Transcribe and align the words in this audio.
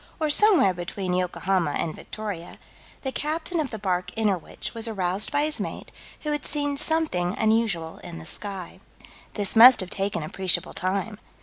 or 0.19 0.31
somewhere 0.31 0.73
between 0.73 1.13
Yokohama 1.13 1.73
and 1.77 1.93
Victoria, 1.93 2.57
the 3.03 3.11
captain 3.11 3.59
of 3.59 3.69
the 3.69 3.77
bark 3.77 4.09
Innerwich 4.17 4.73
was 4.73 4.87
aroused 4.87 5.31
by 5.31 5.43
his 5.43 5.59
mate, 5.59 5.91
who 6.21 6.31
had 6.31 6.43
seen 6.43 6.75
something 6.75 7.37
unusual 7.37 7.99
in 7.99 8.17
the 8.17 8.25
sky. 8.25 8.79
This 9.35 9.55
must 9.55 9.79
have 9.79 9.91
taken 9.91 10.23
appreciable 10.23 10.73
time. 10.73 11.19